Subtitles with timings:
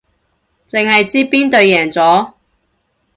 [0.67, 2.33] 淨係知邊隊贏咗